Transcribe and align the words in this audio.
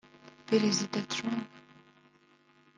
Perezida 0.49 0.97
Trump 1.11 1.45